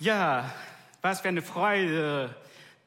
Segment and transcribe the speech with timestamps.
[0.00, 0.52] Ja,
[1.02, 2.34] was für eine Freude,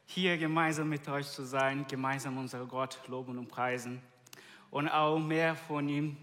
[0.07, 4.01] hier gemeinsam mit euch zu sein, gemeinsam unseren Gott loben und preisen
[4.71, 6.17] und auch mehr von ihm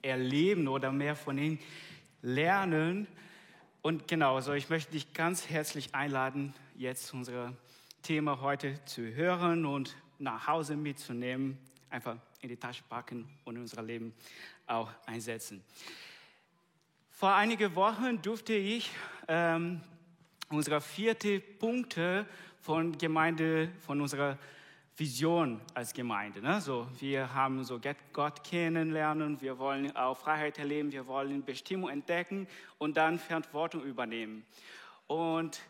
[0.00, 1.58] erleben oder mehr von ihm
[2.22, 3.08] lernen.
[3.82, 7.52] Und genau, so ich möchte dich ganz herzlich einladen, jetzt unser
[8.00, 11.58] Thema heute zu hören und nach Hause mitzunehmen,
[11.90, 14.14] einfach in die Tasche packen und in unser Leben
[14.66, 15.62] auch einsetzen.
[17.20, 18.90] Vor einigen Wochen durfte ich
[19.28, 19.82] ähm,
[20.48, 22.24] unsere vierte Punkte
[22.62, 24.38] von Gemeinde, von unserer
[24.96, 26.40] Vision als Gemeinde.
[26.40, 26.62] Ne?
[26.62, 27.78] So, wir haben so
[28.14, 32.48] Gott kennenlernen, wir wollen auch Freiheit erleben, wir wollen Bestimmung entdecken
[32.78, 34.46] und dann Verantwortung übernehmen.
[35.06, 35.60] Und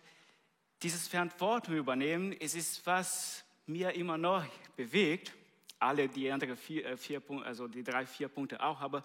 [0.85, 4.45] dieses Verantwortung übernehmen, es ist was mir immer noch
[4.77, 5.35] bewegt.
[5.81, 9.03] Alle die anderen vier, äh, vier Punkte, also die drei, vier Punkte auch, aber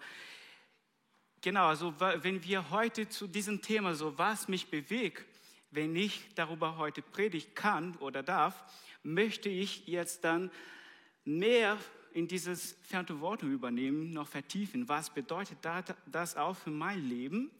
[1.40, 5.24] genau, also wenn wir heute zu diesem Thema so was mich bewegt,
[5.70, 8.64] wenn ich darüber heute predigen kann oder darf,
[9.02, 10.50] möchte ich jetzt dann
[11.24, 11.78] mehr
[12.12, 14.88] in dieses Verantwortung übernehmen, noch vertiefen.
[14.88, 15.58] Was bedeutet
[16.06, 17.50] das auch für mein Leben?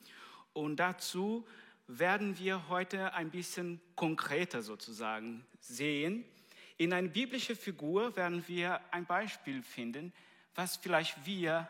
[0.54, 1.46] Und dazu
[1.86, 6.24] werden wir heute ein bisschen konkreter sozusagen sehen.
[6.78, 10.12] In einer biblischen Figur werden wir ein Beispiel finden,
[10.54, 11.68] was vielleicht wir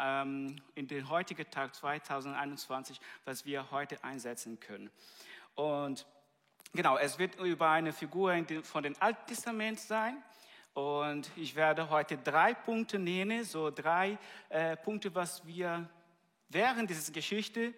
[0.00, 4.90] ähm, in den heutigen Tag 2021, was wir heute einsetzen können.
[5.54, 6.06] Und
[6.72, 10.22] genau, es wird über eine Figur von dem Alten Testament sein.
[10.72, 15.88] Und ich werde heute drei Punkte nennen, so drei äh, Punkte, was wir
[16.48, 17.74] während dieser Geschichte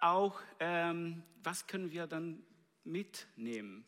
[0.00, 2.42] auch, ähm, was können wir dann
[2.84, 3.84] mitnehmen?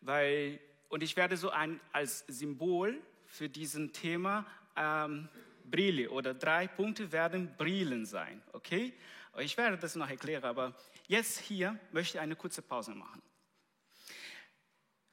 [0.00, 4.44] Weil, und ich werde so ein, als Symbol für diesen Thema
[4.76, 5.28] ähm,
[5.64, 8.92] Brille oder drei Punkte werden Brillen sein, okay?
[9.38, 10.74] Ich werde das noch erklären, aber
[11.08, 13.22] jetzt hier möchte ich eine kurze Pause machen.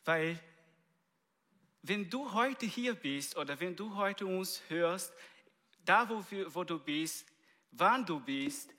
[0.06, 0.40] Weil
[1.82, 5.14] wenn du heute hier bist oder wenn du heute uns hörst,
[5.84, 7.26] da wo, wo du bist,
[7.72, 8.70] wann du bist,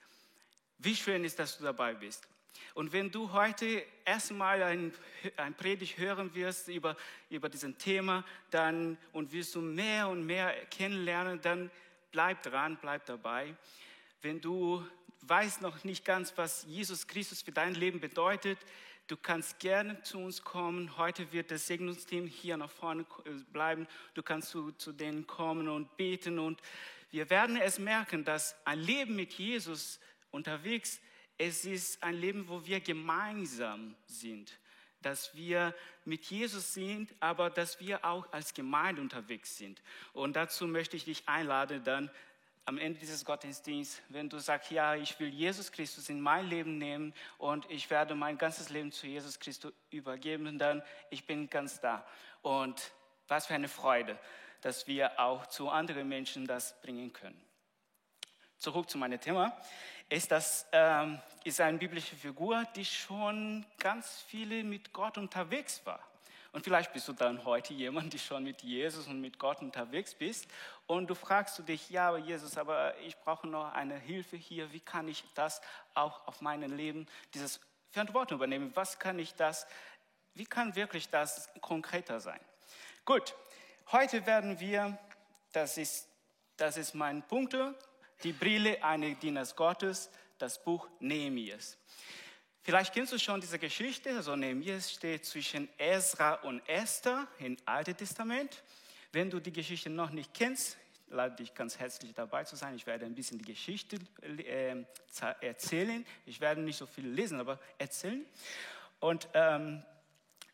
[0.79, 2.29] wie schön ist, dass du dabei bist.
[2.75, 4.93] Und wenn du heute erstmal ein,
[5.37, 6.97] ein Predigt hören wirst über,
[7.31, 11.71] über diesen Thema, dann und wirst du mehr und mehr kennenlernen, dann
[12.11, 13.55] bleib dran, bleib dabei.
[14.21, 14.87] Wenn du
[15.23, 18.59] weißt noch nicht ganz, was Jesus Christus für dein Leben bedeutet,
[19.07, 20.97] du kannst gerne zu uns kommen.
[20.97, 23.87] Heute wird das Segnungsteam hier nach vorne äh, bleiben.
[24.15, 26.61] Du kannst zu, zu denen kommen und beten und
[27.11, 30.01] wir werden es merken, dass ein Leben mit Jesus
[30.31, 30.99] unterwegs,
[31.39, 34.59] es ist ein Leben, wo wir gemeinsam sind
[35.03, 39.83] dass wir mit Jesus sind, aber dass wir auch als Gemeinde unterwegs sind.
[40.13, 42.11] Und dazu möchte ich dich einladen, dann
[42.65, 46.79] am Ende dieses Gottesdienstes, wenn du sagst, ja, ich will Jesus Christus in mein Leben
[46.79, 51.81] nehmen und ich werde mein ganzes Leben zu Jesus Christus übergeben, dann ich bin ganz
[51.81, 52.07] da.
[52.41, 52.93] Und
[53.27, 54.17] was für eine Freude,
[54.61, 57.41] dass wir auch zu anderen Menschen das bringen können.
[58.63, 59.57] Zurück zu meinem Thema.
[60.09, 65.99] Ist das ähm, ist eine biblische Figur, die schon ganz viele mit Gott unterwegs war.
[66.53, 70.15] Und vielleicht bist du dann heute jemand, der schon mit Jesus und mit Gott unterwegs
[70.15, 70.47] bist.
[70.87, 74.73] Und du fragst du dich, ja, aber Jesus, aber ich brauche noch eine Hilfe hier.
[74.73, 75.61] Wie kann ich das
[75.95, 77.59] auch auf mein Leben, dieses
[77.91, 78.71] Verantwortung übernehmen?
[78.75, 79.67] Was kann ich das,
[80.35, 82.41] wie kann wirklich das konkreter sein?
[83.05, 83.35] Gut,
[83.91, 84.97] heute werden wir,
[85.53, 86.07] das ist,
[86.57, 87.57] das ist mein Punkt,
[88.23, 91.79] die Brille eines Dieners Gottes, das Buch Nehemias.
[92.63, 94.15] Vielleicht kennst du schon diese Geschichte.
[94.15, 98.63] Also Nehemias steht zwischen Ezra und Esther im Alten Testament.
[99.11, 100.79] Wenn du die Geschichte noch nicht kennst,
[101.09, 102.75] lade dich ganz herzlich dabei zu sein.
[102.77, 104.85] Ich werde ein bisschen die Geschichte äh,
[105.41, 106.07] erzählen.
[106.25, 108.25] Ich werde nicht so viel lesen, aber erzählen.
[109.01, 109.83] Und ähm,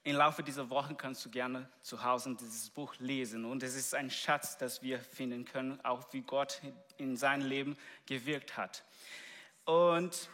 [0.08, 3.44] im Laufe dieser Wochen kannst du gerne zu Hause dieses Buch lesen.
[3.44, 6.62] Und es ist ein Schatz, das wir finden können, auch wie Gott
[6.96, 7.76] in sein Leben
[8.06, 8.84] gewirkt hat.
[9.66, 10.30] Und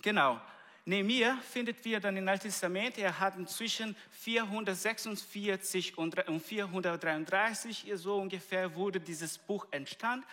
[0.00, 0.40] genau,
[0.86, 8.74] Nehemiah findet wir dann im Alten Testament, er hat zwischen 446 und 433 so ungefähr
[8.74, 10.24] wurde dieses Buch entstanden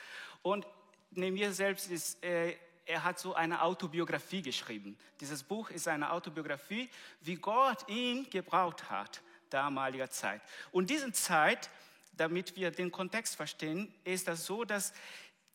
[0.43, 0.65] und
[1.11, 2.55] Nehemiah selbst ist, äh,
[2.85, 4.97] er hat so eine Autobiografie geschrieben.
[5.19, 6.89] Dieses Buch ist eine Autobiografie,
[7.21, 10.41] wie Gott ihn gebraucht hat, damaliger Zeit.
[10.71, 11.69] Und diese Zeit,
[12.13, 14.93] damit wir den Kontext verstehen, ist das so, dass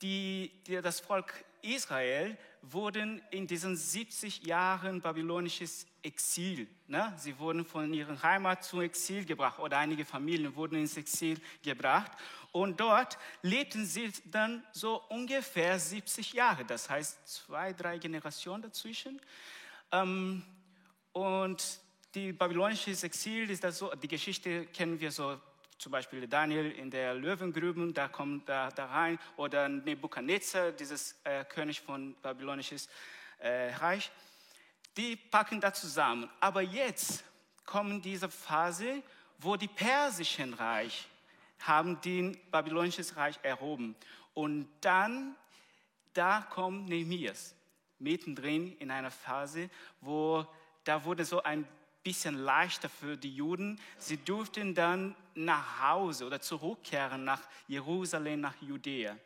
[0.03, 6.69] die, die, das Volk Israel wurden in diesen 70 Jahren babylonisches Exil.
[6.87, 7.12] Ne?
[7.17, 12.12] Sie wurden von ihrer Heimat zum Exil gebracht oder einige Familien wurden ins Exil gebracht.
[12.53, 19.21] Und dort lebten sie dann so ungefähr 70 Jahre, das heißt zwei, drei Generationen dazwischen.
[19.93, 20.43] Ähm,
[21.13, 21.81] und
[22.15, 25.39] die babylonische Exil ist das so, die Geschichte kennen wir so,
[25.81, 31.43] zum Beispiel Daniel in der Löwengrüben, da kommt da, da rein, oder Nebuchadnezzar, dieses äh,
[31.47, 32.87] König von babylonisches
[33.38, 34.12] äh, Reich.
[34.94, 36.29] Die packen da zusammen.
[36.38, 37.25] Aber jetzt
[37.65, 39.03] kommen diese Phase,
[39.38, 41.09] wo die persischen Reich
[41.61, 43.97] haben den babylonisches Reich erhoben.
[44.35, 45.35] Und dann,
[46.12, 47.55] da kommt Nehemias,
[47.99, 49.71] mittendrin in einer Phase,
[50.03, 50.47] wo
[50.85, 51.67] da wurde so ein
[52.03, 53.79] bisschen leichter für die Juden.
[53.99, 55.15] Sie durften dann
[55.45, 59.17] nach Hause oder zurückkehren nach Jerusalem, nach Judäa.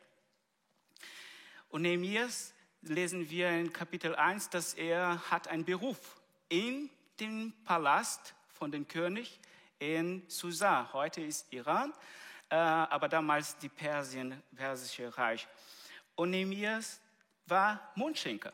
[1.68, 6.90] Und Nehemias lesen wir in Kapitel 1, dass er hat einen Beruf in
[7.20, 9.40] dem Palast von dem König
[9.78, 10.90] in Susa.
[10.92, 11.92] Heute ist Iran,
[12.50, 15.48] äh, aber damals die Persien, persische Reich.
[16.14, 17.00] Und Nehemias
[17.46, 18.52] war Mundschenker.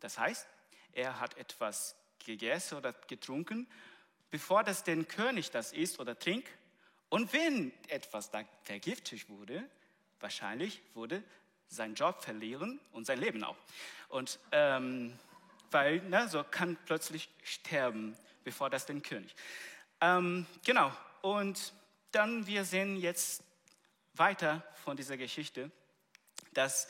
[0.00, 0.46] Das heißt,
[0.92, 3.66] er hat etwas gegessen oder getrunken,
[4.30, 6.48] bevor das den König das isst oder trinkt.
[7.14, 9.62] Und wenn etwas da vergiftet wurde,
[10.18, 11.22] wahrscheinlich wurde
[11.68, 13.54] sein Job verlieren und sein Leben auch.
[14.08, 15.16] Und ähm,
[15.70, 19.32] weil ne, so kann plötzlich sterben, bevor das den König.
[20.00, 20.90] Ähm, genau.
[21.22, 21.72] Und
[22.10, 23.44] dann wir sehen jetzt
[24.14, 25.70] weiter von dieser Geschichte,
[26.52, 26.88] dass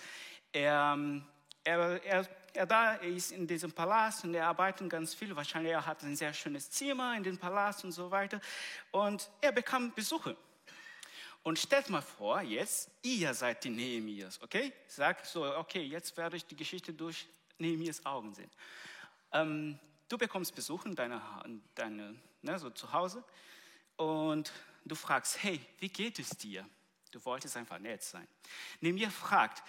[0.52, 1.26] er, ähm,
[1.64, 5.34] er, er er da ist in diesem Palast und er arbeitet ganz viel.
[5.34, 8.40] Wahrscheinlich er hat ein sehr schönes Zimmer in dem Palast und so weiter.
[8.92, 10.36] Und er bekam Besuche.
[11.42, 14.72] Und stellt mal vor, jetzt, ihr seid die Nehemias, okay?
[14.86, 17.28] Sag so, okay, jetzt werde ich die Geschichte durch
[17.58, 18.50] Nehemias Augen sehen.
[19.32, 19.78] Ähm,
[20.08, 23.22] du bekommst Besuch in deiner, deine, ne, so zu Hause
[23.96, 24.52] und
[24.84, 26.66] du fragst, hey, wie geht es dir?
[27.10, 28.26] Du wolltest einfach nett sein.
[28.80, 29.62] Nehemias fragt,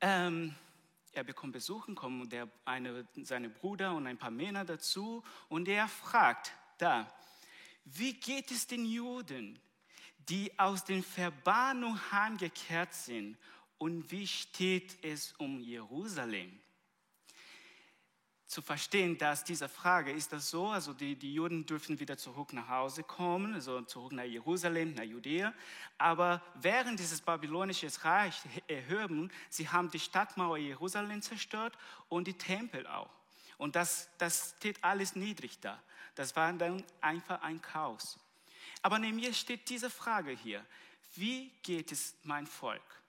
[0.00, 0.54] ähm,
[1.14, 5.88] er bekommt Besuchen, kommen der, eine, seine Brüder und ein paar Männer dazu und er
[5.88, 7.12] fragt da,
[7.84, 9.58] wie geht es den Juden,
[10.28, 13.36] die aus den Verbannung heimgekehrt sind
[13.78, 16.58] und wie steht es um Jerusalem?
[18.54, 22.52] Zu verstehen, dass diese Frage, ist das so, also die, die Juden dürfen wieder zurück
[22.52, 25.52] nach Hause kommen, also zurück nach Jerusalem, nach Judäa,
[25.98, 31.76] aber während dieses babylonischen Reich erhöben, sie haben die Stadtmauer Jerusalem zerstört
[32.08, 33.10] und die Tempel auch.
[33.58, 35.82] Und das, das steht alles niedrig da.
[36.14, 38.20] Das war dann einfach ein Chaos.
[38.82, 40.64] Aber neben mir steht diese Frage hier.
[41.16, 43.02] Wie geht es mein Volk?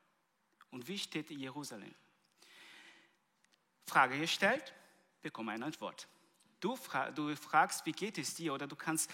[0.72, 1.94] Und wie steht Jerusalem?
[3.86, 4.74] Frage gestellt,
[5.26, 6.08] bekomme eine Antwort.
[6.60, 8.54] Du, fra du fragst, wie geht es dir?
[8.54, 9.10] Oder du kannst,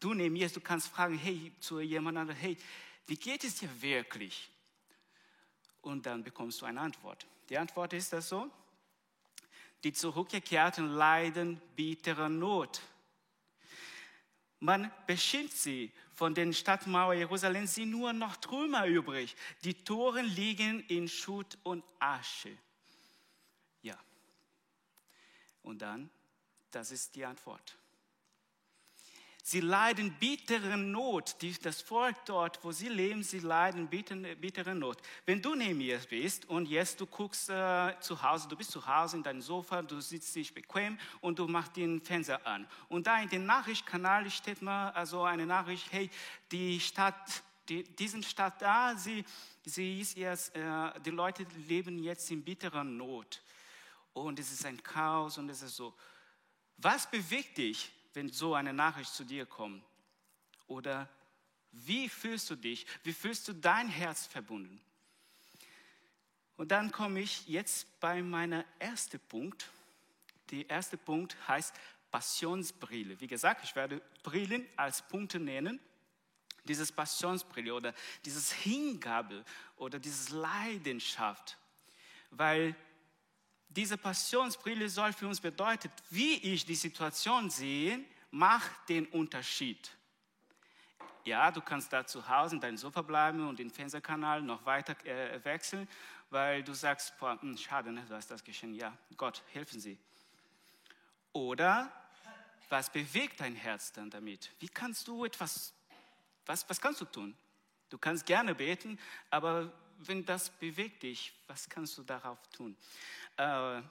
[0.00, 2.58] du Nehemias, du kannst fragen, hey, zu jemandem, hey,
[3.06, 4.50] wie geht es dir wirklich?
[5.80, 7.26] Und dann bekommst du eine Antwort.
[7.48, 8.50] Die Antwort ist das so,
[9.82, 12.82] die Zurückgekehrten leiden bittere Not.
[14.60, 15.92] Man beschimpft sie.
[16.12, 19.36] Von den Stadtmauern Jerusalems sind nur noch Trümmer übrig.
[19.64, 22.58] Die Toren liegen in Schutt und Asche.
[25.66, 26.08] Und dann,
[26.70, 27.76] das ist die Antwort.
[29.42, 31.36] Sie leiden bittere Not.
[31.62, 34.98] Das Volk dort, wo sie leben, sie leiden bittere Not.
[35.24, 38.86] Wenn du neben mir bist und jetzt du guckst äh, zu Hause, du bist zu
[38.86, 42.66] Hause in deinem Sofa, du sitzt dich bequem und du machst den Fernseher an.
[42.88, 46.10] Und da in dem Nachrichtkanal steht mal also eine Nachricht, hey,
[46.52, 49.24] die Stadt, die, diesen Stadt da, sie,
[49.64, 53.40] sie ist jetzt, äh, die Leute leben jetzt in bitterer Not
[54.22, 55.94] und es ist ein Chaos und es ist so.
[56.78, 59.84] Was bewegt dich, wenn so eine Nachricht zu dir kommt?
[60.66, 61.08] Oder
[61.70, 62.86] wie fühlst du dich?
[63.02, 64.80] Wie fühlst du dein Herz verbunden?
[66.56, 69.70] Und dann komme ich jetzt bei meiner ersten Punkt.
[70.50, 71.74] Der erste Punkt heißt
[72.10, 73.20] Passionsbrille.
[73.20, 75.78] Wie gesagt, ich werde Brillen als Punkte nennen.
[76.64, 77.92] Dieses Passionsbrille oder
[78.24, 79.44] dieses Hingabe
[79.76, 81.58] oder dieses Leidenschaft.
[82.30, 82.74] Weil
[83.76, 89.90] diese Passionsbrille soll für uns bedeuten, wie ich die Situation sehe, macht den Unterschied.
[91.24, 94.96] Ja, du kannst da zu Hause in deinem Sofa bleiben und den Fernsehkanal noch weiter
[95.04, 95.88] äh, wechseln,
[96.30, 98.74] weil du sagst, boah, mh, hm, schade, ne, was ist das geschehen?
[98.74, 99.98] Ja, Gott, helfen Sie.
[101.32, 101.92] Oder
[102.68, 104.52] was bewegt dein Herz dann damit?
[104.58, 105.74] Wie kannst du etwas,
[106.46, 107.36] was, was kannst du tun?
[107.90, 108.98] Du kannst gerne beten,
[109.30, 112.76] aber wenn das bewegt dich, was kannst du darauf tun?
[113.36, 113.82] Äh,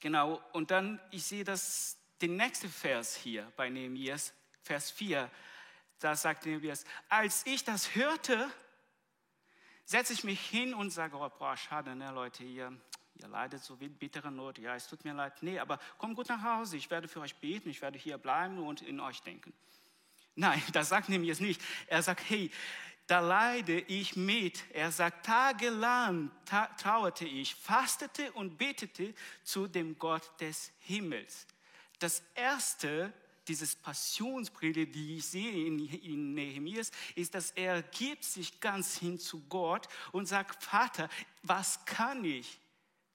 [0.00, 4.32] genau, und dann, ich sehe das, den nächsten Vers hier bei Nehemias,
[4.62, 5.30] Vers 4,
[6.00, 8.50] da sagt Nehemias, als ich das hörte,
[9.84, 12.72] setze ich mich hin und sage, oh, boah, schade, ne, Leute, hier,
[13.16, 16.28] ihr leidet so wie bittere Not, ja, es tut mir leid, nee, aber komm gut
[16.28, 19.52] nach Hause, ich werde für euch beten, ich werde hier bleiben und in euch denken.
[20.36, 21.60] Nein, das sagt Nehemias nicht.
[21.86, 22.50] Er sagt, hey,
[23.06, 24.64] da leide ich mit.
[24.72, 26.30] Er sagt, tagelang
[26.78, 31.46] trauerte ich, fastete und betete zu dem Gott des Himmels.
[31.98, 33.12] Das erste,
[33.46, 39.18] dieses Passionsbrille, die ich sehe in, in Nehemias, ist, dass er gibt sich ganz hin
[39.18, 41.08] zu Gott und sagt, Vater,
[41.42, 42.58] was kann ich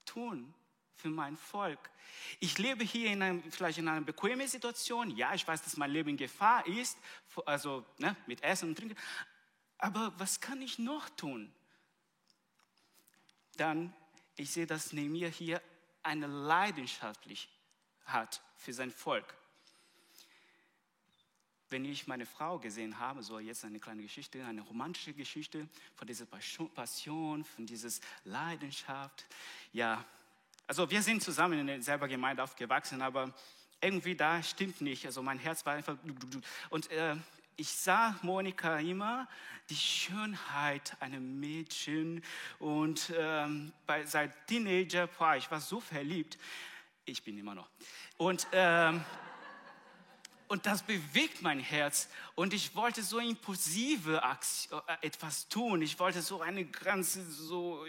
[0.06, 0.54] tun
[0.96, 1.90] für mein Volk?
[2.40, 5.16] Ich lebe hier in einem, vielleicht in einer bequemen Situation.
[5.16, 6.98] Ja, ich weiß, dass mein Leben in Gefahr ist,
[7.46, 8.98] also ne, mit Essen und Trinken.
[9.80, 11.52] Aber was kann ich noch tun?
[13.56, 13.94] Dann,
[14.36, 15.62] ich sehe, dass Nehemiah hier
[16.04, 17.50] eine leidenschaftlich
[18.06, 19.34] hat für sein Volk.
[21.70, 26.08] Wenn ich meine Frau gesehen habe, so jetzt eine kleine Geschichte, eine romantische Geschichte von
[26.08, 27.90] dieser Passion, von dieser
[28.26, 29.26] Leidenschaft.
[29.72, 30.04] Ja,
[30.68, 33.34] also wir sind zusammen in derselben Gemeinde aufgewachsen, aber
[33.82, 35.06] irgendwie da stimmt nicht.
[35.06, 35.98] Also mein Herz war einfach
[36.70, 37.16] und äh,
[37.60, 39.28] ich sah Monika immer
[39.70, 42.24] die Schönheit einer Mädchen
[42.58, 46.38] und ähm, bei, seit Teenager, boah, ich war so verliebt.
[47.06, 47.70] Ich bin immer noch.
[48.18, 49.04] Und, ähm,
[50.48, 52.08] und das bewegt mein Herz.
[52.36, 55.82] Und ich wollte so impulsive Aktion, äh, etwas tun.
[55.82, 57.86] Ich wollte so eine ganze, so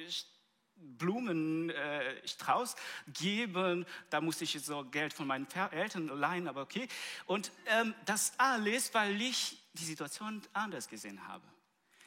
[0.99, 2.76] Blumenstrauß äh,
[3.12, 3.87] geben.
[4.10, 6.88] Da musste ich so Geld von meinen Eltern leihen, aber okay.
[7.26, 11.44] Und ähm, das alles, weil ich die Situation anders gesehen habe.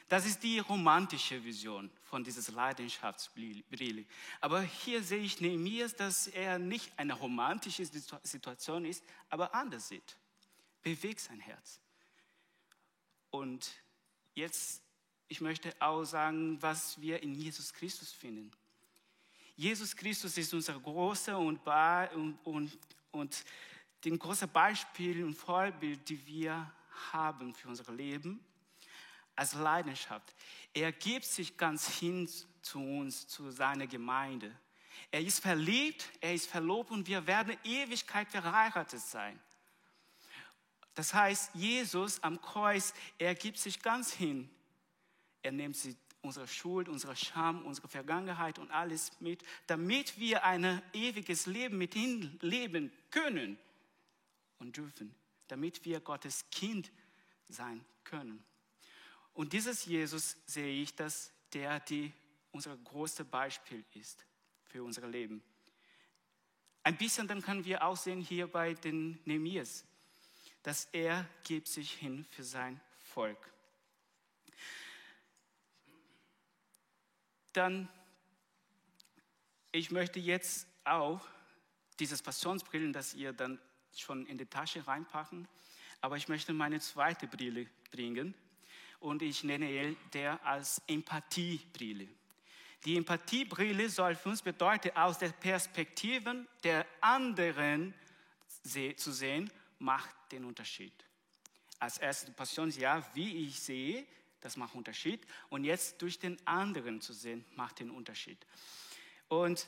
[0.08, 4.04] Das ist die romantische Vision von dieser Leidenschaftsbrille.
[4.40, 7.86] Aber hier sehe ich Nehemias, dass er nicht eine romantische
[8.22, 10.16] Situation ist, aber anders sieht.
[10.82, 11.80] Bewegt sein Herz.
[13.30, 13.72] Und
[14.34, 14.82] jetzt,
[15.28, 18.52] ich möchte auch sagen, was wir in Jesus Christus finden.
[19.56, 22.78] Jesus Christus ist unser großer und, und, und,
[23.12, 23.44] und
[24.04, 26.72] den großen Beispiel und Vorbild, die wir
[27.12, 28.44] haben für unser Leben
[29.36, 30.34] als Leidenschaft.
[30.72, 32.28] Er gibt sich ganz hin
[32.62, 34.54] zu uns, zu seiner Gemeinde.
[35.10, 39.38] Er ist verliebt, er ist verlobt und wir werden Ewigkeit verheiratet sein.
[40.94, 44.48] Das heißt, Jesus am Kreuz, er gibt sich ganz hin.
[45.42, 50.82] Er nimmt sie unsere Schuld, unsere Scham, unsere Vergangenheit und alles mit, damit wir ein
[50.92, 53.58] ewiges Leben mit ihm leben können
[54.58, 55.14] und dürfen,
[55.48, 56.90] damit wir Gottes Kind
[57.48, 58.42] sein können.
[59.34, 62.12] Und dieses Jesus sehe ich, dass der die
[62.52, 64.24] unser großes Beispiel ist
[64.64, 65.42] für unser Leben.
[66.84, 69.84] Ein bisschen dann können wir auch sehen hier bei den Nehemias,
[70.62, 73.38] dass er gibt sich hin für sein Volk.
[77.56, 77.88] Dann,
[79.72, 81.20] ich möchte jetzt auch
[81.98, 83.58] dieses Passionsbrillen, das ihr dann
[83.96, 85.48] schon in die Tasche reinpacken,
[86.00, 88.34] aber ich möchte meine zweite Brille bringen
[89.00, 92.08] und ich nenne der als Empathiebrille.
[92.84, 97.94] Die Empathiebrille soll für uns bedeuten, aus der Perspektive der anderen
[98.96, 100.92] zu sehen, macht den Unterschied.
[101.78, 104.06] Als erstes Passion, ja, wie ich sehe,
[104.44, 105.26] das macht Unterschied.
[105.48, 108.38] Und jetzt durch den anderen zu sehen, macht den Unterschied.
[109.28, 109.66] Und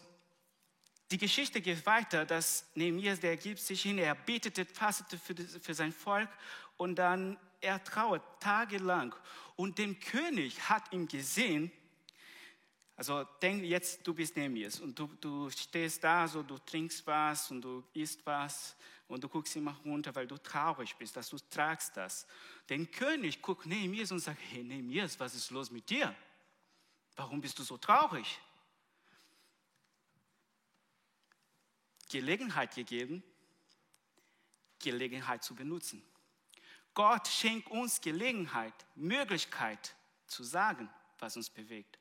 [1.11, 5.73] die Geschichte geht weiter, dass Nehemias, der gibt sich hin, er betete, fastete für, für
[5.73, 6.29] sein Volk
[6.77, 9.15] und dann er trauert tagelang.
[9.57, 11.73] Und dem König hat ihn gesehen,
[12.97, 17.51] also denk jetzt, du bist Nehemias und du, du stehst da, so du trinkst was
[17.51, 18.77] und du isst was
[19.09, 22.27] und du guckst immer runter, weil du traurig bist, dass du tragst das.
[22.69, 26.15] Den König guckt Nehemias und sagt, hey Nehemias, was ist los mit dir?
[27.15, 28.39] Warum bist du so traurig?
[32.09, 33.23] Gelegenheit gegeben,
[34.79, 36.03] Gelegenheit zu benutzen.
[36.95, 39.95] Gott schenkt uns Gelegenheit, Möglichkeit
[40.27, 41.99] zu sagen, was uns bewegt.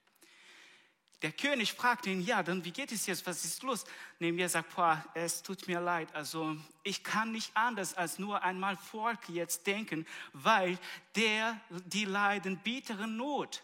[1.21, 3.85] Der König fragt ihn, ja, dann wie geht es jetzt, was ist los?
[4.19, 8.75] Nehemiah sagt, boah, es tut mir leid, also ich kann nicht anders als nur einmal
[8.75, 10.77] Volk jetzt denken, weil
[11.15, 13.63] der, die leiden bittere Not.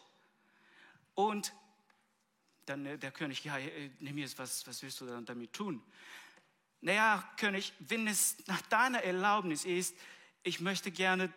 [1.14, 1.54] Und
[2.66, 5.84] dann äh, der König, ja, äh, Nehemiah, was, was willst du damit tun?
[6.80, 9.96] Naja, König, wenn es nach deiner Erlaubnis ist,
[10.42, 11.32] ich möchte gerne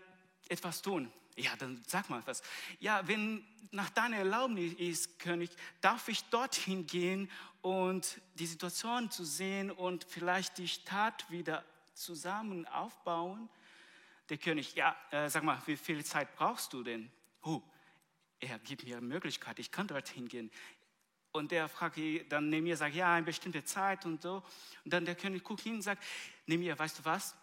[0.48, 1.12] etwas tun.
[1.36, 2.42] Ja, dann sag mal was.
[2.78, 5.50] Ja, wenn nach deiner Erlaubnis ist, König,
[5.80, 11.64] darf ich dorthin gehen und die Situation zu sehen und vielleicht die Stadt wieder
[11.94, 13.48] zusammen aufbauen?
[14.28, 17.10] Der König, ja, äh, sag mal, wie viel Zeit brauchst du denn?
[17.42, 17.60] Oh,
[18.38, 20.50] er gibt mir eine Möglichkeit, ich kann dorthin gehen.
[21.32, 21.98] Und der fragt
[22.28, 24.42] dann Nehemiah, sagt, ja, eine bestimmte Zeit und so.
[24.84, 26.02] Und dann der König guckt hin und sagt,
[26.46, 27.34] Nehemiah, weißt du was?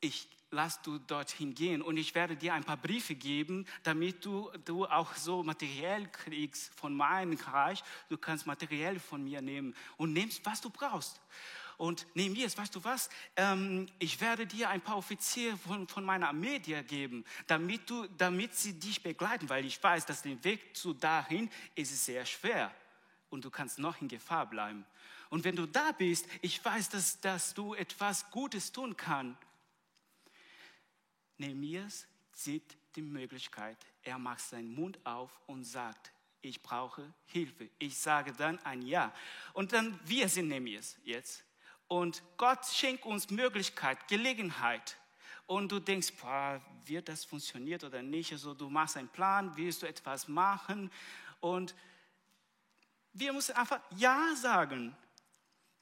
[0.00, 4.50] Ich lass du dorthin gehen und ich werde dir ein paar Briefe geben, damit du,
[4.64, 7.82] du auch so materiell kriegst von meinem Reich.
[8.08, 11.20] Du kannst materiell von mir nehmen und nimmst, was du brauchst.
[11.76, 16.04] Und nimm jetzt, weißt du was, ähm, ich werde dir ein paar Offiziere von, von
[16.04, 20.42] meiner Armee dir geben, damit, du, damit sie dich begleiten, weil ich weiß, dass der
[20.42, 22.74] Weg zu dahin ist sehr schwer
[23.30, 24.84] und du kannst noch in Gefahr bleiben.
[25.30, 29.38] Und wenn du da bist, ich weiß, dass, dass du etwas Gutes tun kannst
[31.38, 33.76] Nehemias sieht die Möglichkeit.
[34.02, 37.68] Er macht seinen Mund auf und sagt, ich brauche Hilfe.
[37.78, 39.12] Ich sage dann ein Ja.
[39.52, 41.44] Und dann, wir sind Nehemias jetzt.
[41.88, 44.96] Und Gott schenkt uns Möglichkeit, Gelegenheit.
[45.46, 48.32] Und du denkst, boah, wird das funktioniert oder nicht?
[48.32, 50.90] Also du machst einen Plan, willst du etwas machen?
[51.40, 51.74] Und
[53.14, 54.94] wir müssen einfach Ja sagen,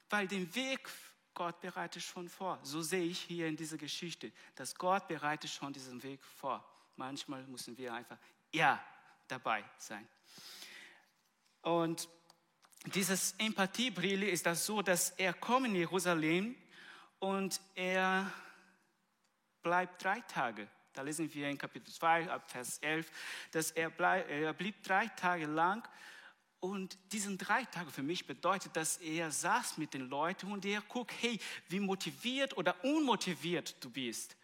[0.09, 0.89] weil den Weg
[1.37, 2.57] Gott bereitet schon vor.
[2.63, 6.67] So sehe ich hier in dieser Geschichte, dass Gott bereitet schon diesen Weg vor.
[6.95, 8.17] Manchmal müssen wir einfach
[8.51, 8.83] ja
[9.27, 10.07] dabei sein.
[11.61, 12.09] Und
[12.85, 16.55] dieses Empathiebrille ist das so, dass er kommt in Jerusalem
[17.19, 18.33] und er
[19.61, 20.67] bleibt drei Tage.
[20.93, 23.11] Da lesen wir in Kapitel 2, ab Vers 11,
[23.51, 25.87] dass er, bleib, er blieb drei Tage lang
[26.59, 30.81] und diesen drei Tage für mich bedeutet, dass er saß mit den Leuten und er
[30.81, 34.35] guckt, hey, wie motiviert oder unmotiviert du bist.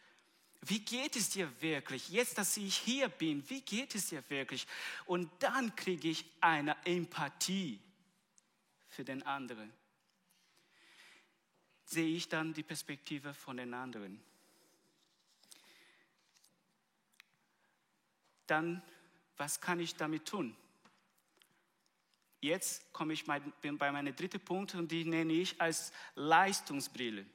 [0.61, 2.09] Wie geht es dir wirklich?
[2.09, 4.65] Jetzt, dass ich hier bin, wie geht es dir wirklich?
[5.05, 7.79] Und dann kriege ich eine Empathie
[8.87, 9.73] für den anderen.
[11.85, 14.23] Sehe ich dann die Perspektive von den anderen.
[18.47, 18.81] Dann,
[19.35, 20.55] was kann ich damit tun?
[22.43, 27.25] Jetzt komme ich bei meinem dritten Punkt und die nenne ich als Leistungsbrille.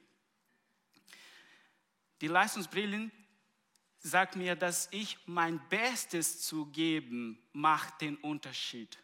[2.21, 3.09] Die Leistungsbrille
[3.97, 8.99] sagt mir, dass ich mein Bestes zu geben macht den Unterschied.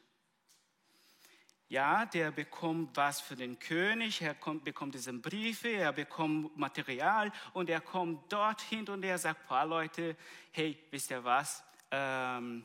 [1.70, 7.32] Ja, der bekommt was für den König, er kommt, bekommt diese Briefe, er bekommt Material
[7.54, 10.16] und er kommt dorthin und er sagt, paar Leute,
[10.52, 12.64] hey, wisst ihr was, ähm,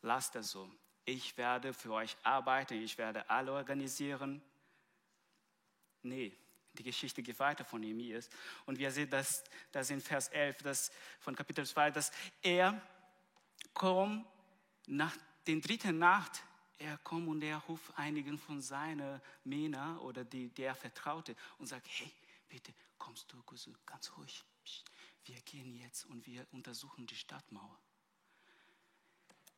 [0.00, 0.70] lasst das so
[1.08, 4.42] ich werde für euch arbeiten, ich werde alle organisieren.
[6.02, 6.36] Nee,
[6.74, 8.28] die Geschichte geht weiter von Nehemias.
[8.66, 9.42] Und wir sehen das,
[9.72, 12.80] das in Vers 11 das von Kapitel 2, dass er
[13.72, 14.26] kommt
[14.86, 15.16] nach
[15.46, 16.42] der dritten Nacht,
[16.78, 21.66] er kommt und er ruft einigen von seinen Männer oder die, die er vertraute und
[21.66, 22.12] sagt, hey,
[22.50, 23.42] bitte kommst du
[23.86, 24.44] ganz ruhig.
[25.24, 27.80] Wir gehen jetzt und wir untersuchen die Stadtmauer.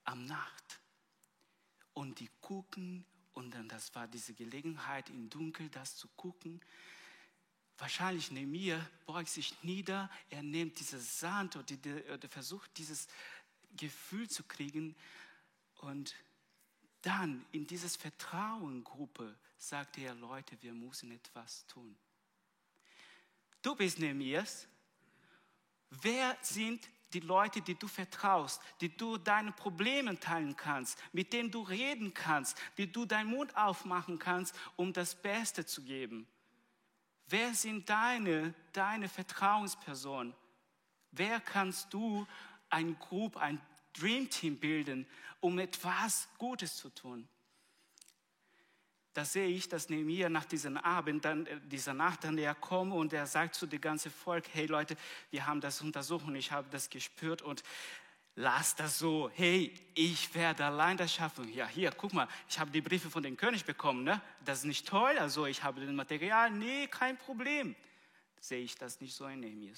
[0.05, 0.80] Am Nacht
[1.95, 6.61] und die gucken und dann das war diese Gelegenheit im Dunkel das zu gucken.
[7.79, 11.75] Wahrscheinlich Nehemiah beugt sich nieder, er nimmt dieses Sand oder,
[12.13, 13.09] oder versucht dieses
[13.77, 14.95] Gefühl zu kriegen
[15.77, 16.15] und
[17.03, 21.97] dann in dieses Vertrauengruppe sagt er, Leute, wir müssen etwas tun.
[23.63, 24.67] Du bist Nehemias.
[25.91, 31.51] Wer sind die Leute, die du vertraust, die du deine Probleme teilen kannst, mit denen
[31.51, 36.27] du reden kannst, die du deinen Mund aufmachen kannst, um das Beste zu geben.
[37.27, 40.35] Wer sind deine, deine Vertrauenspersonen?
[41.13, 42.27] Wer kannst du
[42.69, 43.61] ein Group, ein
[43.93, 45.07] Dream Team bilden,
[45.41, 47.29] um etwas Gutes zu tun?
[49.15, 52.93] Da sehe ich, dass Nehemiah nach diesem Abend, dann, äh, dieser Nacht, dann er kommt
[52.93, 54.97] und er sagt zu dem ganzen Volk, hey Leute,
[55.31, 57.63] wir haben das untersucht und ich habe das gespürt und
[58.37, 61.53] lass das so, hey, ich werde allein das schaffen.
[61.53, 64.21] Ja, hier, guck mal, ich habe die Briefe von dem König bekommen, ne?
[64.45, 67.75] das ist nicht toll, also ich habe das Material, nee, kein Problem.
[68.41, 69.75] Sehe ich das nicht so in Nehemiah.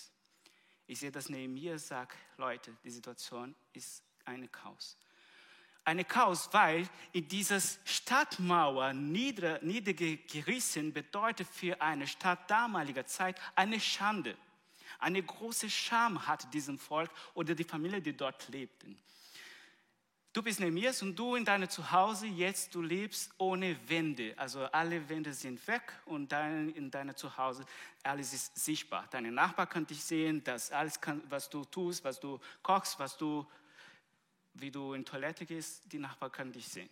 [0.87, 4.97] Ich sehe, dass Nehemiah sagt, Leute, die Situation ist eine Chaos
[5.85, 13.81] eine Chaos, weil in dieses Stadtmauer nieder, niedergerissen bedeutet für eine Stadt damaliger Zeit eine
[13.81, 14.37] Schande.
[14.99, 18.97] Eine große Scham hat diesem Volk oder die Familie, die dort lebten.
[20.33, 24.33] Du bist Nehemias und du in deinem Zuhause, jetzt du lebst ohne Wände.
[24.39, 27.67] Also alle Wände sind weg und dein, in deinem Zuhause
[28.03, 29.07] alles ist sichtbar.
[29.11, 33.19] Deine Nachbar kann dich sehen, das alles, kann, was du tust, was du kochst, was
[33.19, 33.47] du
[34.55, 36.91] wie du in Toilette gehst, die Nachbarn können dich sehen.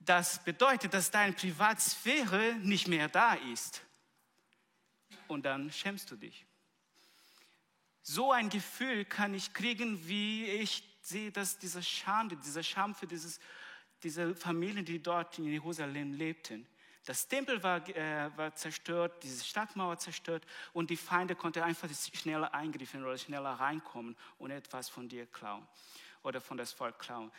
[0.00, 3.82] Das bedeutet, dass deine Privatsphäre nicht mehr da ist.
[5.28, 6.44] Und dann schämst du dich.
[8.02, 13.06] So ein Gefühl kann ich kriegen, wie ich sehe, dass diese Schande, dieser Scham für
[13.06, 13.38] dieses
[14.02, 16.66] diese Familien, die dort in Jerusalem lebten.
[17.04, 22.54] Das Tempel war, äh, war zerstört, diese Stadtmauer zerstört und die Feinde konnten einfach schneller
[22.54, 25.66] eingreifen oder schneller reinkommen und etwas von dir klauen
[26.22, 27.32] oder von das Volk klauen.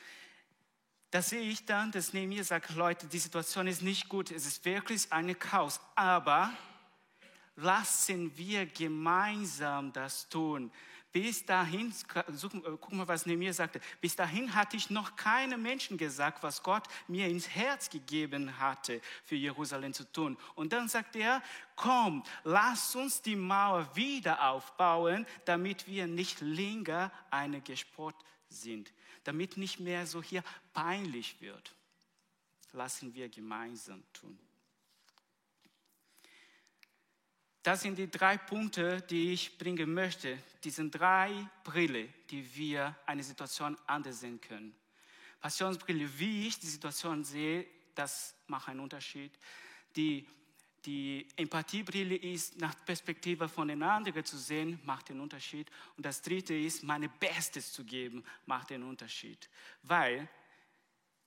[1.12, 4.66] Da sehe ich dann, dass Nehemiah sagt, Leute, die Situation ist nicht gut, es ist
[4.66, 6.52] wirklich eine Chaos, aber
[7.56, 10.72] lassen wir gemeinsam das tun.
[11.14, 11.94] Bis dahin,
[12.82, 16.88] guck mal, was Nehemiah sagte, bis dahin hatte ich noch keine Menschen gesagt, was Gott
[17.08, 20.36] mir ins Herz gegeben hatte, für Jerusalem zu tun.
[20.56, 21.44] Und dann sagt er,
[21.76, 28.16] komm, lass uns die Mauer wieder aufbauen, damit wir nicht länger eine Gespott
[28.50, 28.92] sind,
[29.24, 31.76] damit nicht mehr so hier peinlich wird.
[32.72, 34.40] Lassen wir gemeinsam tun.
[37.64, 40.38] Das sind die drei Punkte, die ich bringen möchte.
[40.66, 44.76] Diese drei Brille, die wir eine Situation anders sehen können.
[45.40, 49.32] Passionsbrille, wie ich die Situation sehe, das macht einen Unterschied.
[49.96, 50.28] Die,
[50.86, 55.70] die Empathiebrille ist, nach Perspektive von den anderen zu sehen, macht den Unterschied.
[55.96, 59.50] Und das dritte ist, meine Bestes zu geben, macht den Unterschied.
[59.84, 60.28] Weil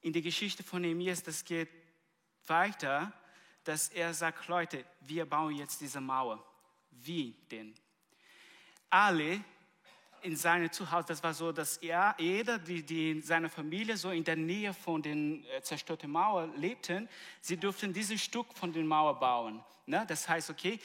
[0.03, 1.71] in der Geschichte von Nehemias, das geht
[2.47, 3.13] weiter,
[3.67, 6.43] dass er sagt, Leute, wir bauen jetzt diese Mauer.
[6.91, 7.75] Wie denn?
[8.89, 9.41] Alle
[10.23, 14.11] in seinem Zuhause, das war so, dass er, jeder, die, die in seiner Familie so
[14.11, 17.09] in der Nähe von den äh, zerstörten Mauern lebten,
[17.41, 19.63] sie durften dieses Stück von der Mauer bauen.
[19.85, 20.05] Ne?
[20.09, 20.81] Das heißt, okay,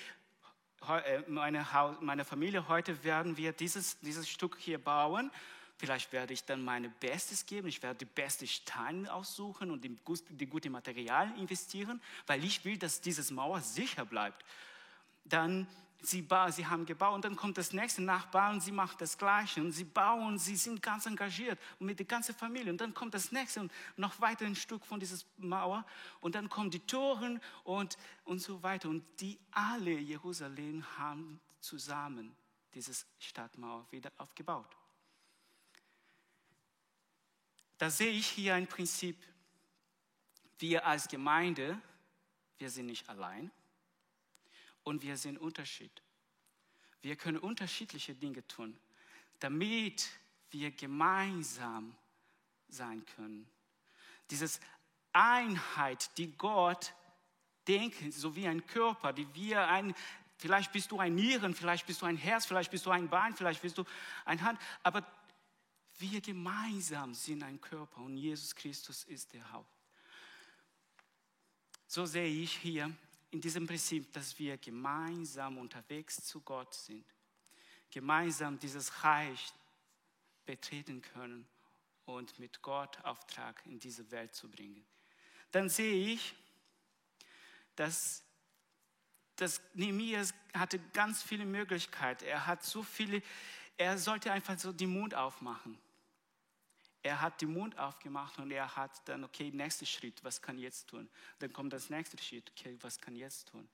[0.87, 1.65] äh, meine,
[2.01, 5.31] meine Familie, heute werden wir dieses, dieses Stück hier bauen
[5.81, 9.97] Vielleicht werde ich dann mein Bestes geben, ich werde die besten Steine aussuchen und die,
[10.29, 14.45] die gute Material investieren, weil ich will, dass dieses Mauer sicher bleibt.
[15.25, 15.65] Dann
[16.03, 19.59] sie, sie haben gebaut und dann kommt das nächste Nachbar und sie macht das Gleiche
[19.59, 23.15] und sie bauen, sie sind ganz engagiert und mit der ganzen Familie und dann kommt
[23.15, 25.83] das nächste und noch weiter ein Stück von dieser Mauer
[26.19, 32.35] und dann kommen die Toren und, und so weiter und die alle Jerusalem haben zusammen
[32.75, 34.77] diese Stadtmauer wieder aufgebaut.
[37.81, 39.17] Da sehe ich hier ein Prinzip.
[40.59, 41.81] Wir als Gemeinde,
[42.59, 43.49] wir sind nicht allein
[44.83, 46.03] und wir sind Unterschied.
[47.01, 48.77] Wir können unterschiedliche Dinge tun,
[49.39, 50.11] damit
[50.51, 51.95] wir gemeinsam
[52.67, 53.49] sein können.
[54.29, 54.47] Diese
[55.11, 56.93] Einheit, die Gott
[57.67, 59.95] denkt, so wie ein Körper, die wir ein,
[60.37, 63.35] vielleicht bist du ein Nieren, vielleicht bist du ein Herz, vielleicht bist du ein Bein,
[63.35, 63.85] vielleicht bist du
[64.25, 65.03] ein Hand, aber
[66.01, 69.69] wir gemeinsam sind ein Körper und Jesus Christus ist der Haupt.
[71.87, 72.91] So sehe ich hier
[73.31, 77.05] in diesem Prinzip, dass wir gemeinsam unterwegs zu Gott sind,
[77.89, 79.53] gemeinsam dieses Reich
[80.45, 81.47] betreten können
[82.05, 84.85] und mit Gott Auftrag in diese Welt zu bringen.
[85.51, 86.33] Dann sehe ich,
[87.75, 88.23] dass,
[89.35, 92.25] dass Nehemias hatte ganz viele Möglichkeiten.
[92.25, 93.21] Er hat so viele,
[93.77, 95.77] er sollte einfach so den Mund aufmachen.
[97.03, 100.63] Er hat den Mund aufgemacht und er hat dann, okay, nächster Schritt, was kann ich
[100.63, 101.09] jetzt tun?
[101.39, 103.67] Dann kommt das nächste Schritt, okay, was kann ich jetzt tun?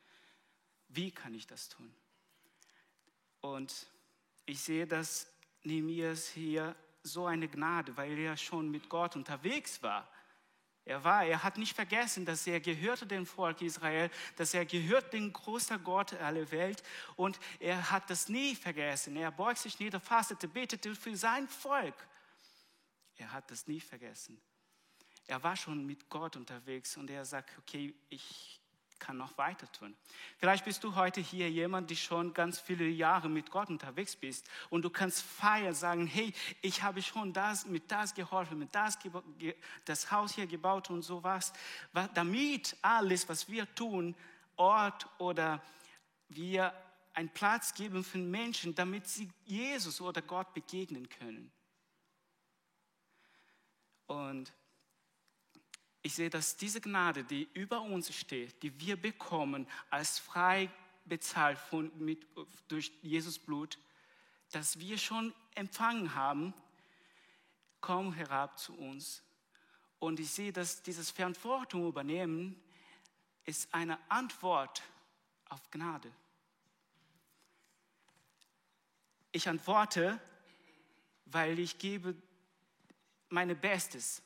[0.88, 1.94] Wie kann ich das tun?
[3.42, 3.88] Und
[4.46, 5.28] ich sehe, dass
[5.64, 10.08] Nehemias hier so eine Gnade, weil er schon mit Gott unterwegs war.
[10.86, 15.12] Er war, er hat nicht vergessen, dass er gehörte dem Volk Israel, dass er gehört
[15.12, 16.82] dem großen Gott aller Welt
[17.18, 19.18] und er hat das nie vergessen.
[19.18, 21.94] Er beugt sich nieder, fastete, betete für sein Volk.
[23.18, 24.40] Er hat das nie vergessen.
[25.28, 28.62] Er war schon mit Gott unterwegs und er sagt, okay, ich
[29.00, 29.96] kann noch weiter tun.
[30.38, 34.48] Vielleicht bist du heute hier jemand, der schon ganz viele Jahre mit Gott unterwegs bist
[34.70, 38.98] und du kannst feiern, sagen, hey, ich habe schon das, mit das geholfen, mit das
[39.86, 41.54] das Haus hier gebaut und sowas,
[42.14, 44.16] damit alles, was wir tun,
[44.56, 45.62] Ort oder
[46.30, 46.74] wir
[47.14, 51.52] einen Platz geben für Menschen, damit sie Jesus oder Gott begegnen können.
[54.08, 54.54] Und
[56.02, 60.72] ich sehe, dass diese Gnade, die über uns steht, die wir bekommen, als frei
[61.06, 62.26] bezahlt von, mit,
[62.68, 63.78] durch Jesus Blut,
[64.52, 66.54] dass wir schon empfangen haben,
[67.82, 69.24] komm herab zu uns.
[70.00, 72.62] Und ich sehe, dass dieses Verantwortung übernehmen
[73.46, 74.84] ist eine Antwort
[75.50, 76.12] auf Gnade.
[79.32, 80.20] Ich antworte,
[81.26, 82.16] weil ich gebe
[83.30, 84.22] meine Bestes.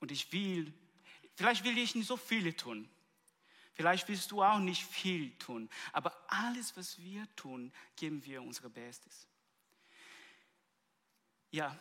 [0.00, 0.72] Und ich will,
[1.34, 2.88] vielleicht will ich nicht so viele tun.
[3.74, 5.70] Vielleicht willst du auch nicht viel tun.
[5.92, 9.26] Aber alles, was wir tun, geben wir unser Bestes.
[11.50, 11.78] Ja,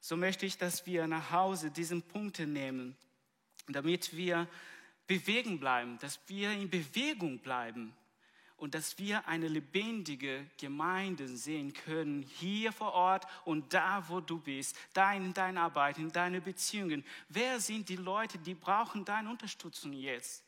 [0.00, 2.96] so möchte ich, dass wir nach Hause diesen Punkte nehmen,
[3.68, 4.48] damit wir
[5.06, 7.94] bewegen bleiben, dass wir in Bewegung bleiben
[8.60, 14.38] und dass wir eine lebendige Gemeinde sehen können, hier vor Ort und da, wo du
[14.38, 17.02] bist, da in deiner Arbeit, in deinen Beziehungen.
[17.30, 20.44] Wer sind die Leute, die brauchen deine Unterstützung jetzt?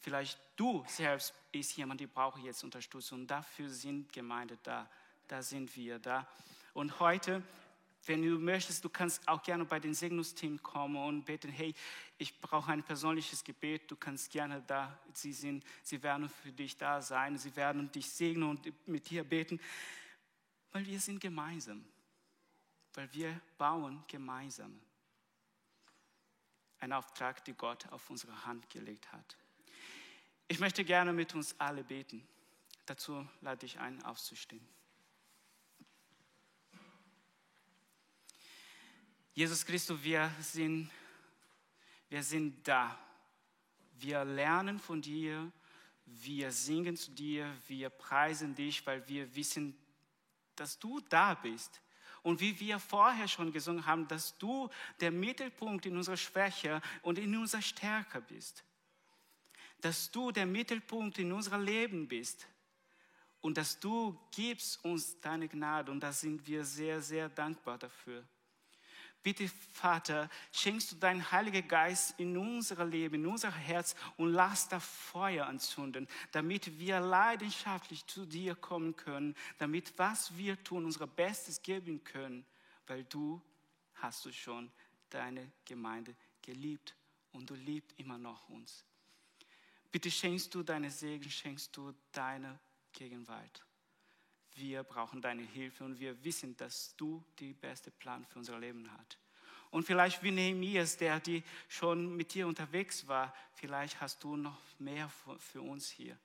[0.00, 3.26] Vielleicht du selbst bist jemand, der braucht jetzt Unterstützung.
[3.26, 4.90] Dafür sind Gemeinde da.
[5.28, 6.26] Da sind wir da.
[6.74, 7.42] Und heute
[8.06, 11.74] wenn du möchtest, du kannst auch gerne bei den Segnungsteam kommen und beten, hey,
[12.18, 16.76] ich brauche ein persönliches Gebet, du kannst gerne da, sie sind, sie werden für dich
[16.76, 19.60] da sein, sie werden dich segnen und mit dir beten,
[20.72, 21.84] weil wir sind gemeinsam,
[22.94, 24.78] weil wir bauen gemeinsam.
[26.80, 29.36] Ein Auftrag, den Gott auf unsere Hand gelegt hat.
[30.48, 32.26] Ich möchte gerne mit uns alle beten.
[32.84, 34.66] Dazu lade ich ein, aufzustehen.
[39.34, 40.88] Jesus Christus, wir sind,
[42.08, 42.96] wir sind da.
[43.98, 45.50] Wir lernen von dir,
[46.06, 49.76] wir singen zu dir, wir preisen dich, weil wir wissen,
[50.54, 51.80] dass du da bist.
[52.22, 54.70] Und wie wir vorher schon gesungen haben, dass du
[55.00, 58.62] der Mittelpunkt in unserer Schwäche und in unserer Stärke bist.
[59.80, 62.46] Dass du der Mittelpunkt in unserem Leben bist.
[63.40, 65.90] Und dass du gibst uns deine Gnade.
[65.90, 68.24] Und da sind wir sehr, sehr dankbar dafür.
[69.24, 74.68] Bitte, Vater, schenkst du deinen Heiligen Geist in unser Leben, in unser Herz und lass
[74.68, 81.06] da Feuer anzünden, damit wir leidenschaftlich zu dir kommen können, damit was wir tun, unser
[81.06, 82.44] Bestes geben können,
[82.86, 83.40] weil du
[83.94, 84.70] hast du schon
[85.08, 86.94] deine Gemeinde geliebt
[87.32, 88.84] und du liebst immer noch uns.
[89.90, 92.58] Bitte schenkst du deine Segen, schenkst du deine
[92.92, 93.64] Gegenwart
[94.56, 98.90] wir brauchen deine Hilfe und wir wissen, dass du die beste Plan für unser Leben
[98.92, 99.18] hast.
[99.70, 104.58] Und vielleicht wie Nehemias, der die schon mit dir unterwegs war, vielleicht hast du noch
[104.78, 106.16] mehr für uns hier.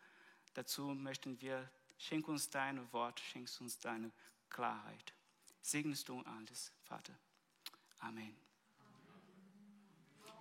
[0.53, 4.11] Dazu möchten wir, schenk uns dein Wort, schenk uns deine
[4.49, 5.13] Klarheit.
[5.61, 7.13] Segnest du alles, Vater.
[7.99, 8.48] Amen.